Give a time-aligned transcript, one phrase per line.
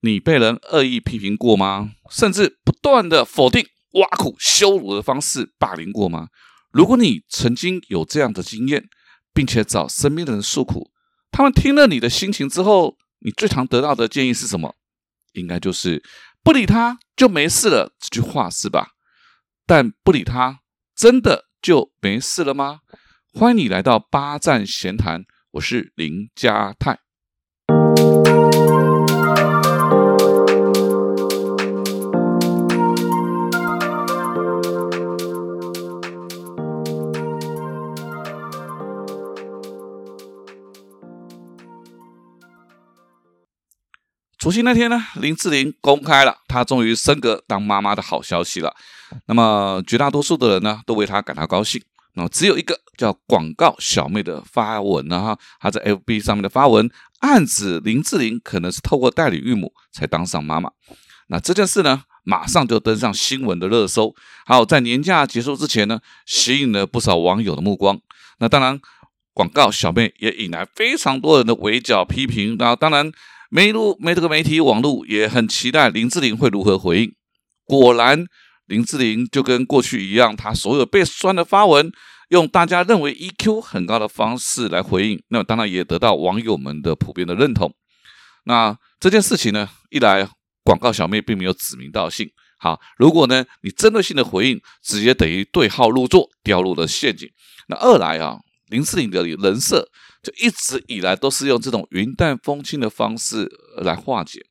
[0.00, 1.92] 你被人恶意批评过吗？
[2.10, 6.28] 甚至不断的否定、挖苦、羞辱的方式霸凌过吗？
[6.70, 8.88] 如果你曾经有这样的经验，
[9.32, 10.92] 并且找身边的人诉苦，
[11.30, 14.76] 他们听了你的心情之后，你最常得到的建议是什么？
[15.32, 16.02] 应该就是
[16.42, 18.92] 不理他就没事了这句话是吧？
[19.66, 20.60] 但不理他
[20.94, 22.80] 真的就没事了吗？
[23.34, 27.07] 欢迎你来到八站闲谈，我是林家泰。
[44.48, 48.74] 除夕那天呢，林志玲公开了她终于升格当妈妈的好消息了。
[49.26, 51.82] 那么绝大多数的人呢，都为她感到高兴。
[52.14, 60.70] 那只有一个叫广告小妹的发文呢，哈，她在 FB 上面的发文，暗指林志玲可能是透过代理孕母才当上妈妈。
[61.26, 64.14] 那这件事呢，马上就登上新闻的热搜。
[64.46, 68.00] 还有，在年假结束之前呢，吸引了不少网友的目光。
[68.38, 68.80] 那当然，
[69.34, 72.56] 广告小妹也引来非常多人的围剿批评。
[72.58, 73.12] 那当然。
[73.48, 77.14] 媒路媒这个媒体网络也很期待林志玲会如何回应。
[77.64, 78.26] 果然，
[78.66, 81.90] 林志玲就跟过去一样，她所有被酸的发文，
[82.28, 85.22] 用大家认为 EQ 很高的方式来回应。
[85.28, 87.74] 那当然也得到网友们的普遍的认同。
[88.44, 90.28] 那这件事情呢，一来
[90.62, 92.30] 广告小妹并没有指名道姓。
[92.58, 97.26] 好，如果呢你针对性的回应，直接等于对号入座，掉入了陷阱。
[97.68, 99.88] 那二来啊，林志玲的人设。
[100.22, 104.44] 就一直以来都是用这种云淡风轻的方式来化解。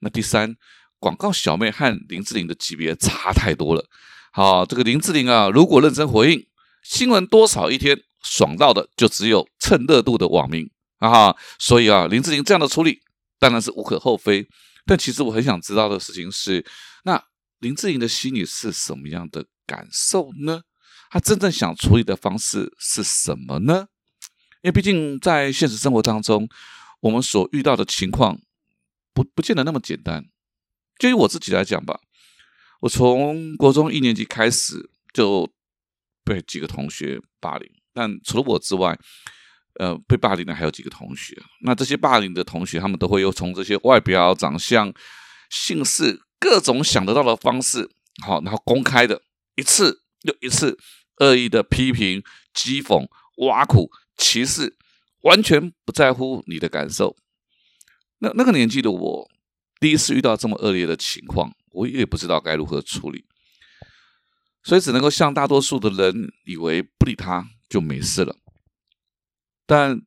[0.00, 0.56] 那第三，
[0.98, 3.84] 广告小妹和林志玲的级别差太多了。
[4.32, 6.46] 好，这个林志玲啊，如果认真回应
[6.82, 11.34] 新闻，多少一天爽到的就只有蹭热度的网民啊。
[11.58, 13.00] 所以啊，林志玲这样的处理
[13.38, 14.46] 当然是无可厚非。
[14.86, 16.64] 但其实我很想知道的事情是，
[17.04, 17.22] 那
[17.60, 20.62] 林志玲的心里是什么样的感受呢？
[21.10, 23.86] 她真正想处理的方式是什么呢？
[24.64, 26.48] 因为毕竟在现实生活当中，
[27.00, 28.40] 我们所遇到的情况
[29.12, 30.24] 不不见得那么简单。
[30.98, 32.00] 就以我自己来讲吧，
[32.80, 35.52] 我从国中一年级开始就
[36.24, 38.98] 被几个同学霸凌，但除了我之外，
[39.78, 41.36] 呃，被霸凌的还有几个同学。
[41.60, 44.90] 那这些霸凌的同学，他们都会又从这些外表、长相、
[45.50, 47.90] 姓氏各种想得到的方式，
[48.24, 49.20] 好，然后公开的
[49.56, 50.78] 一次又一次
[51.18, 52.22] 恶意的批评、
[52.54, 53.06] 讥讽、
[53.46, 53.90] 挖苦。
[54.16, 54.76] 歧视
[55.22, 57.16] 完全不在乎你的感受。
[58.18, 59.30] 那那个年纪的我，
[59.80, 63.26] 第一次遇到这么恶劣的情况，我也不知道该如何处理，
[64.62, 68.36] 所以只能够像大多数的人以为不理他就没事了。
[69.66, 70.02] 但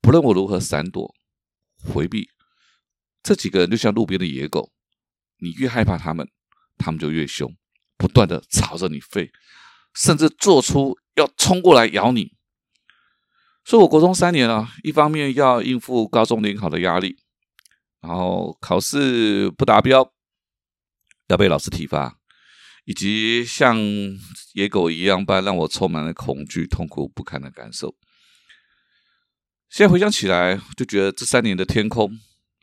[0.00, 1.14] 不论我如何闪躲、
[1.78, 2.28] 回避，
[3.22, 4.72] 这几个人就像路边的野狗，
[5.38, 6.28] 你越害怕他们，
[6.76, 7.56] 他们就越凶，
[7.96, 9.30] 不断的朝着你吠，
[9.94, 12.36] 甚至做出要冲过来咬你。
[13.64, 17.16] 所以，我国中三年啊，一方面要应付高中联考的压力，
[18.00, 20.12] 然后考试不达标
[21.28, 22.18] 要被老师体罚，
[22.84, 23.78] 以及像
[24.52, 27.96] 野狗一样般让我充满了恐惧、痛苦不堪的感受。
[29.70, 32.20] 现在回想起来，就觉得这三年的天空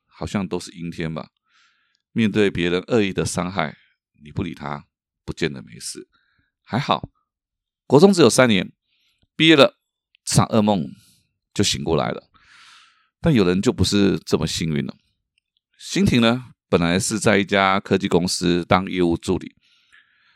[0.08, 1.30] 好像都是阴天吧。
[2.12, 3.76] 面对别人恶意的伤害，
[4.24, 4.86] 你不理他，
[5.26, 6.08] 不见得没事。
[6.64, 7.10] 还好，
[7.88, 8.72] 国中只有三年，
[9.36, 9.81] 毕业了。
[10.36, 10.86] 场噩梦
[11.54, 12.24] 就醒过来了，
[13.20, 14.96] 但有人就不是这么幸运了。
[15.78, 19.56] 欣婷呢，本来是在一家科技公司当业务助理，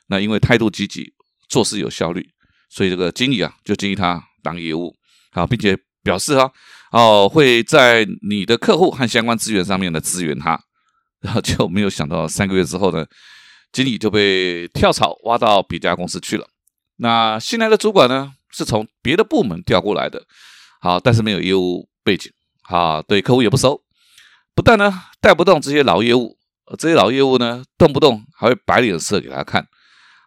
[0.08, 1.14] 那因为态度积极、
[1.48, 2.30] 做事有效率，
[2.70, 4.96] 所以这个经理啊就建议他当业务，
[5.32, 6.52] 好，并且表示哈
[6.92, 10.60] 哦会在你的客户和相关资源上面的支援他，
[11.22, 13.06] 然后就没有想到三个月之后呢，
[13.72, 16.48] 经理就被跳槽挖到别家公司去了。
[16.98, 18.34] 那新来的主管呢？
[18.56, 20.24] 是从别的部门调过来的，
[20.80, 22.32] 好，但是没有业务背景，
[22.70, 23.84] 啊，对客户也不熟，
[24.54, 26.38] 不但呢带不动这些老业务，
[26.78, 29.68] 这些老业务呢动不动还会摆脸色给他看，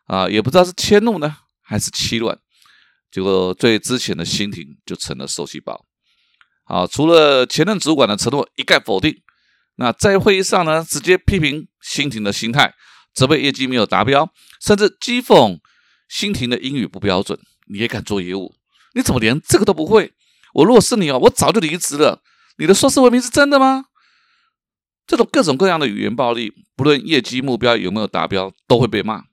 [0.04, 2.38] 啊，也不知道是迁怒呢还是欺软，
[3.10, 5.86] 结果最之前的新庭就成了受气包，
[6.64, 9.22] 啊，除了前任主管的承诺一概否定，
[9.76, 12.74] 那在会议上呢直接批评新庭的心态，
[13.14, 14.30] 责备业绩没有达标，
[14.60, 15.58] 甚至讥讽
[16.08, 17.38] 新庭的英语不标准。
[17.70, 18.54] 你也敢做业务？
[18.94, 20.12] 你怎么连这个都不会？
[20.54, 22.22] 我如果是你哦，我早就离职了。
[22.56, 23.84] 你的硕士文凭是真的吗？
[25.06, 29.24] 这种各种各样的语言暴力，不论业绩目标有没有达标，都会被骂。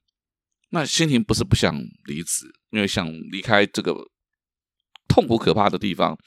[0.69, 3.93] 那心情不是不想离职，因为想离开这个
[5.07, 6.17] 痛苦可怕的地方。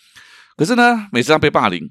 [0.56, 1.90] 可是呢，每次他被霸凌，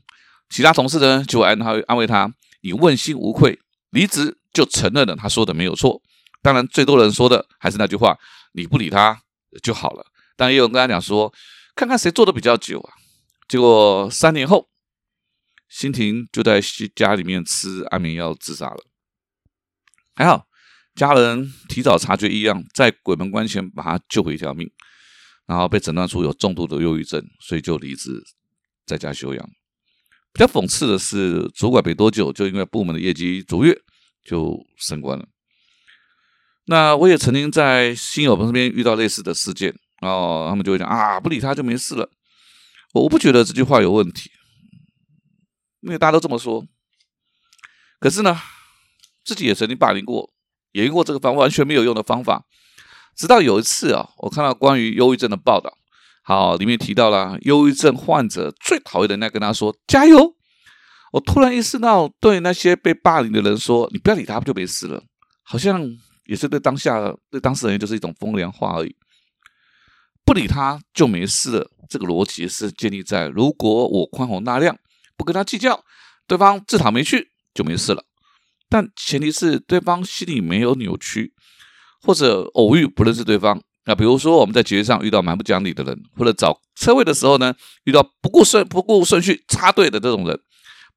[0.50, 2.32] 其他同事呢就安他安慰他，
[2.62, 3.60] 你问心无愧，
[3.92, 6.02] 离职就承认了他说的没有错。
[6.42, 8.18] 当然，最多人说的还是那句话：
[8.54, 9.22] 你不理他
[9.62, 10.06] 就好了。
[10.36, 11.34] 但也有人跟他讲说，
[11.76, 12.94] 看看谁做的比较久啊。
[13.48, 14.70] 结果三年后，
[15.70, 16.62] 辛婷就在
[16.96, 18.84] 家里面吃安眠药自杀了。
[20.16, 20.48] 还好，
[20.96, 24.70] 家人提早察觉异样，在鬼门关前把他救回一条命。
[25.46, 28.22] 然后被诊断出有重度的忧郁症，所以就离职
[28.86, 29.50] 在家休养。
[30.34, 33.74] 比较讽刺的是，主管没多久就因为部门的业绩卓越
[34.26, 35.26] 就升官了。
[36.68, 42.10] 那我也曾经在新友朋身边遇到类似的事件哦，他们就会讲啊，不理他就没事了。
[42.94, 44.30] 我不觉得这句话有问题，
[45.82, 46.66] 因为大家都这么说。
[48.00, 48.40] 可是呢，
[49.24, 50.30] 自己也曾经霸凌过，
[50.72, 52.46] 也用过这个方完全没有用的方法。
[53.16, 55.74] 直到有一次啊，我看到关于忧郁症的报道，
[56.24, 60.36] 好，里面提到了忧郁症患者最讨厌的那跟他说加油。
[61.14, 65.02] 我突然意识到，对那些被霸凌的人说，你不要理他，不就没事了？
[65.44, 65.82] 好像
[66.28, 68.96] 也是对当下对当事人就是一种风凉话而已。
[70.24, 74.78] 不理他就没事了，这个逻辑是建立在如果我宽宏大量，
[75.18, 75.84] 不跟他计较，
[76.28, 78.04] 对方自讨没趣就没事了。
[78.70, 81.34] 但前提是对方心里没有扭曲。
[82.00, 87.54] 或者偶遇不认识对方，那比如说我们在节上遇到蛮不讲理的人，或者找车位的时候呢，
[87.86, 90.40] 遇到不顾顺不顾顺序插队的这种人，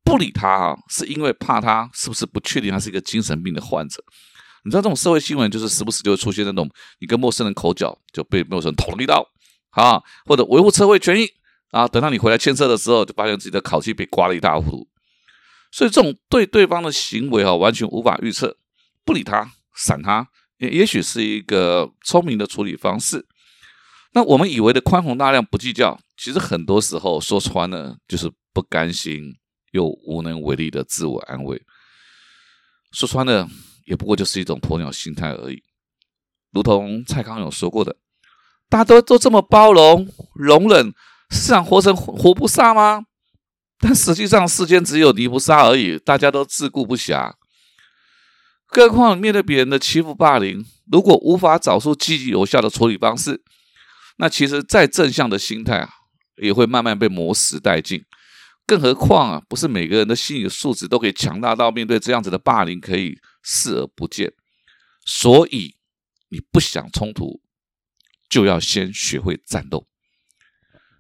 [0.04, 4.04] 不理他啊，是因为怕他是不是不确定他是一个精神病的患者。
[4.64, 6.68] 你知道这种社会新闻就是时不时就会出现那种
[6.98, 9.26] 你跟陌生人口角就被陌生人捅了一刀
[9.70, 11.28] 啊，或者维护车位权益
[11.70, 14.88] 啊，等到你回来牵车的时候，就发现自己的烤漆被刮了一大糊涂。
[15.70, 18.56] 所以这种对对方的行为啊，完全无法预测，
[19.04, 20.28] 不理他，闪他。
[20.58, 23.26] 也也许是一个聪明的处理方式。
[24.12, 29.36] 那我们以为的宽宏大量、不计较，其实很多时候说穿了就是不甘心
[29.70, 31.62] 又无能为力的自我安慰。
[32.90, 33.48] 说穿了，
[33.90, 35.64] 也不过就是一种鸵鸟心态而已。
[36.52, 37.96] 如同蔡康永说过的
[38.70, 40.94] ：“大家都都这么包容、容忍，
[41.31, 43.02] 是想活成活不杀吗？
[43.81, 47.32] 但实际上，世间只有你不杀而已，大家都自顾不暇。”
[48.72, 53.42] 更何况面对别人的欺负霸凌，如果无法找出积极有效的处理方式，
[54.19, 55.90] 那其实再正向的心态啊，
[56.40, 58.04] 也会慢慢被磨蚀殆尽。
[58.70, 64.32] 更何况啊，不是每个人的心理素质都可以强大到面对这样子的霸凌可以视而不见。
[65.05, 65.75] 所以，
[66.28, 67.40] 你不想冲突，
[68.28, 69.88] 就要先学会战斗。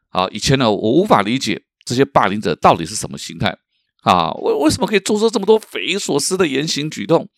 [0.08, 3.56] 好，以前呢，我无法理解这些霸凌者到底是什么心态
[4.02, 4.32] 啊？
[4.32, 7.28] 为为什么可以做出这么多匪夷所思的言行举动？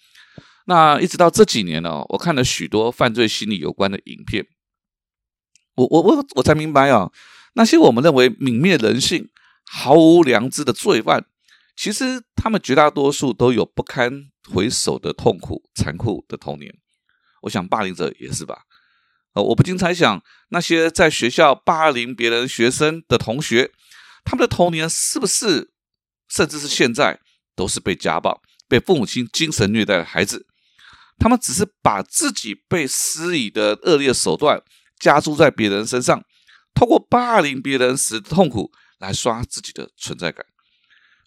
[0.65, 4.47] 那一直到这几年呢，我看了许多犯罪心理有关的影片，
[5.75, 7.11] 我我我我才明白啊，
[7.53, 9.29] 那些我们认为泯灭人性、
[9.75, 11.25] 毫无良知的罪犯，
[11.75, 16.75] 其实他们绝大多数都有不堪回首的痛苦、残酷的童年。
[17.41, 18.65] 我想霸凌者也是吧？
[19.33, 23.73] 呃，我不禁猜想，那些在学校霸凌别人学生的同学，
[24.25, 25.73] 他们的童年是不是，
[26.29, 27.19] 甚至是现在，
[27.57, 30.47] 都是被家暴、被父母亲精神虐待的孩子？
[31.19, 34.63] 他们只是把自己被施以的恶劣手段
[35.01, 36.23] 加诸在别人身上，
[36.75, 38.71] 透过霸凌别人时的痛苦
[39.03, 40.47] 来刷自己的存在感。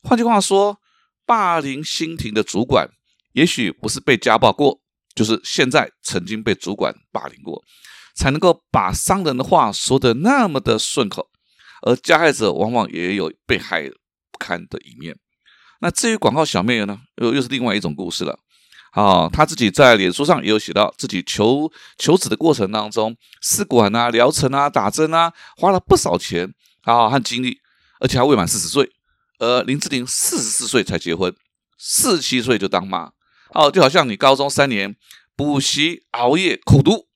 [0.01, 0.79] 换句话说，
[1.25, 2.89] 霸凌新庭的主管，
[3.33, 4.79] 也许不是被家暴过，
[5.13, 7.61] 就是现在曾经被主管霸凌过，
[8.15, 11.29] 才能够把伤人的话说的那么的顺口。
[11.81, 13.87] 而加害者往往也有被害
[14.31, 15.15] 不堪的一面。
[15.81, 18.39] 那至于广告小妹呢，又又是另外一种故事了。
[18.91, 26.53] 啊，他自己在脸书上也有写到，自己求求子的过程当中，试管啊、疗程啊、打针啊，花了不少钱
[26.83, 27.59] 啊和精力，
[27.99, 28.91] 而且还未满四十岁。
[29.39, 31.35] 而林志玲四十四岁才结婚，
[31.77, 33.11] 四十七岁就当妈。
[33.49, 34.95] 哦，就好像你高中三年
[35.35, 37.07] 补习、熬夜、苦读，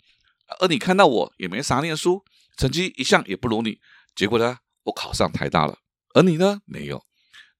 [0.59, 2.23] 而你看到我也没啥念书，
[2.57, 3.79] 成绩一向也不如你，
[4.15, 5.79] 结果呢，我考上台大了，
[6.13, 7.05] 而你呢，没有，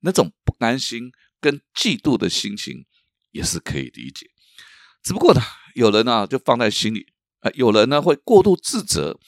[0.01, 2.85] 那种不甘心跟嫉妒的心情。
[3.31, 4.25] 也是可以理解，
[5.03, 5.41] 只不过呢，
[5.75, 7.05] 有人呢就放在心里，
[7.41, 9.19] 啊，有人呢会过度自责，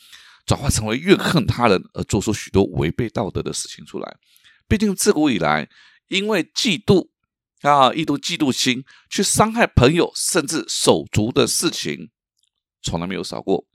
[0.46, 4.18] 转化成为怨恨他人，而做出许多违背道德的事情出来。
[4.68, 5.70] 毕竟自古以来，
[6.08, 7.10] 因为嫉妒
[7.62, 12.10] 啊，一度嫉妒心去伤害朋友甚至手足的事情，
[12.82, 13.66] 从来没有少过。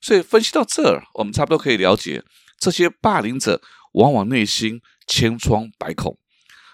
[0.00, 2.22] 所以分析到这儿，我们差不多可以了解，
[2.58, 6.18] 这些霸凌者往往内心千疮百孔。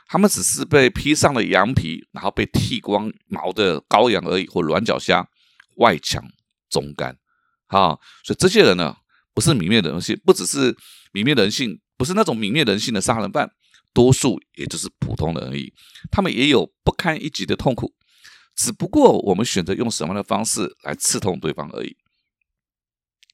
[0.08, 5.28] 他们只是被披上了羊皮，然后被剃光毛的羔羊而已，或软脚虾，
[5.76, 6.20] 外强
[6.68, 7.16] 中干。
[7.68, 8.96] 啊，所以这些人呢，
[9.40, 10.70] 不是泯灭人性，不只是
[11.14, 13.50] 泯灭人性，不是那种泯灭人性的杀人犯，
[13.94, 15.72] 多数也就是普通人而已，
[16.10, 17.94] 他们也有不堪一击的痛苦，
[18.54, 21.96] 只不过我们选择用什么样的方式来刺痛对方而已。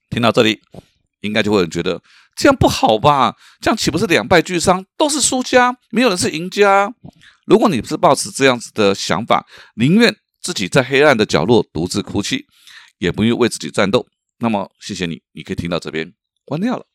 [0.09, 0.61] 听到这里，
[1.23, 2.01] 应该就会觉得
[2.37, 3.35] 这样不好吧？
[3.61, 6.95] 这样岂不是两败俱伤，都是输家，没有人是赢家？
[7.47, 9.45] 如果你不是抱持这样子的想法，
[9.75, 12.47] 宁愿自己在黑暗的角落独自哭泣，
[12.99, 14.07] 也不愿为自己战斗，
[14.39, 16.15] 那么谢谢你，你可以听到这边
[16.45, 16.87] 关掉了。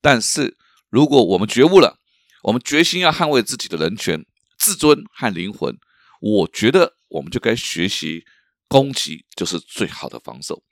[0.00, 0.56] 但是
[0.88, 1.98] 如果我们觉悟了，
[2.44, 4.24] 我们决心要捍卫自己的人权、
[4.58, 5.76] 自尊和灵魂，
[6.20, 8.24] 我觉得我们就该学习
[8.68, 10.62] 攻击就是最好的防守。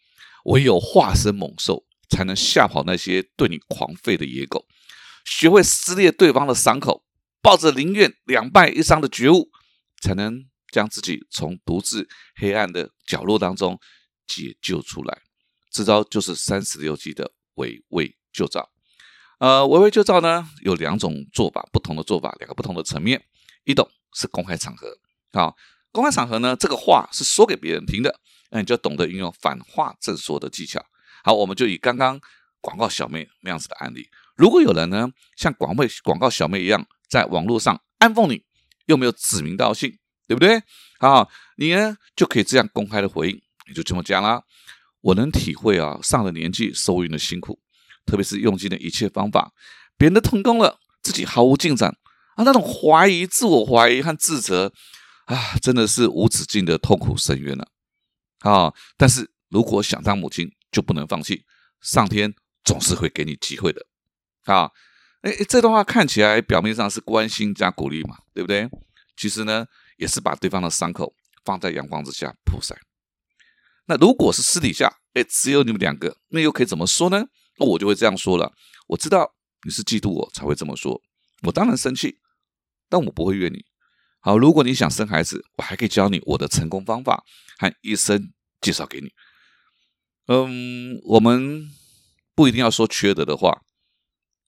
[0.45, 4.65] 唯有化身猛兽，才能吓跑那些对你狂吠的野狗。
[5.25, 7.05] 学会撕裂对方的伤口，
[7.43, 9.51] 抱着宁愿两败一伤的觉悟，
[10.01, 13.81] 才能将自己从独自黑暗的角落当中
[14.29, 15.23] 解救出来。
[15.77, 18.71] 这招就是三十六计的围魏救赵。
[19.39, 23.23] 呃，围魏救赵呢有两种做法，不同的做法，两个不同的层面。
[23.65, 24.97] 一种是公开场合，
[25.33, 25.53] 啊，
[25.93, 28.19] 公开场合呢，这个话是说给别人听的，
[28.51, 30.83] 那你就懂得运用反话正说的技巧。
[31.25, 32.19] 好，我们就以刚刚
[32.61, 38.45] 广告小妹那样子的案例，如果有人呢像广妹广告小妹一样，在网络上暗讽你，
[38.87, 40.63] 又没有指名道姓，对不对？
[41.01, 44.43] 好，你呢就可以这样公开的回应，你就这么讲啦。
[45.07, 47.61] 我能体会啊，上了年纪收银的辛苦。
[48.05, 49.53] 特别是用尽了一切方法，
[49.97, 51.97] 别人都成功了，自己毫无进展
[52.37, 52.45] 啊！
[52.45, 54.73] 那种怀疑、自我怀疑和自责
[55.25, 57.69] 啊，真的是无止境的痛苦深渊了
[58.41, 58.73] 啊！
[58.97, 61.45] 但是如果想当母亲，就不能放弃，
[61.81, 62.33] 上天
[62.65, 63.85] 总是会给你机会的
[64.45, 64.71] 啊！
[65.23, 68.69] 哎，这段话看起来表面上是关心加鼓励嘛，对不对？
[69.17, 71.13] 其实呢，也是把对方的伤口
[71.45, 72.77] 放在阳光之下曝晒。
[73.87, 77.25] 那如果是私底下，哎，只有你们两个，那又可以怎么说呢？
[77.59, 78.53] 那我就会这样说了。
[78.89, 81.01] 我知道你是嫉妒我才会这么说，
[81.43, 82.19] 我当然生气，
[82.89, 83.65] 但我不会怨你。
[84.21, 87.25] 好，如果你想生孩子，我还可以教你我的成功方法
[87.59, 89.11] 和医生介绍给你。
[90.27, 91.71] 嗯，我们
[92.35, 93.63] 不一定要说缺德的话，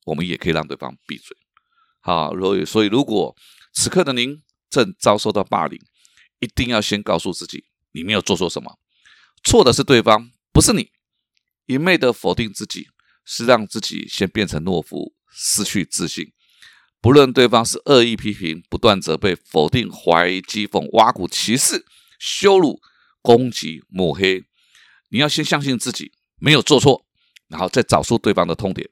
[0.04, 1.36] 我们也可以让对方闭嘴。
[2.00, 3.36] 好，所以所以如果
[3.72, 5.80] 此刻的您正遭受到霸凌，
[6.40, 8.76] 一定要先告诉自己，你没有做错什么，
[9.44, 10.90] 错的是对方，不是你。
[11.66, 12.88] 一昧的否定自己，
[13.24, 16.32] 是让自己先变成懦夫，失去自信。
[17.00, 21.84] 不论对方是恶意批评、不断责备、否定、怀疑、讥讽、挖苦、歧视、
[22.18, 22.80] 羞辱、
[23.22, 24.44] 攻击、抹黑，
[25.10, 27.06] 你要先相信自己没有做错，
[27.48, 28.88] 然后再找出对方的痛点，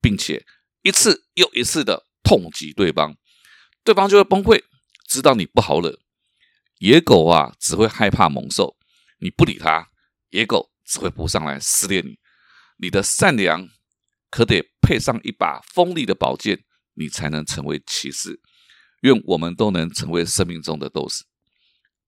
[0.00, 0.44] 并且
[0.82, 3.16] 一次又一次的痛击对方，
[3.84, 4.64] 对方就会崩溃，
[5.06, 6.00] 知道你不好惹。
[6.78, 8.77] 野狗啊，只会害怕猛兽，
[9.18, 9.90] 你不理他，
[10.30, 10.70] 野狗。
[10.90, 12.18] 只会扑上来撕裂你，
[12.78, 13.68] 你的善良
[14.30, 18.40] 可得配上一把锋利的宝剑，你才能成为骑士。
[19.02, 21.24] 愿我们都能成为生命中的斗士。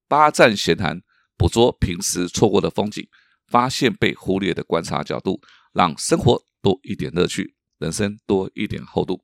[0.09, 1.03] 八站闲谈，
[1.37, 3.07] 捕捉平时错过的风景，
[3.49, 5.43] 发现被忽略的观察角度，
[5.75, 9.23] 让生活多一点乐趣，人生多一点厚度。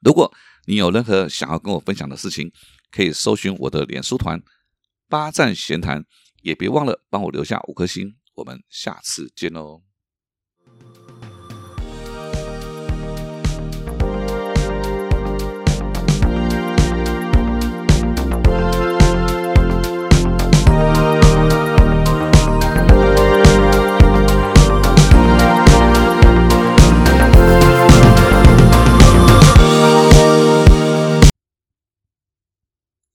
[0.00, 2.50] 如果你有任何想要跟我分享的事情，
[2.90, 4.42] 可以搜寻我的脸书团
[5.06, 6.06] “八站闲谈”，
[6.42, 8.16] 也别忘了帮我留下五颗星。
[8.34, 9.87] 我们下次见哦。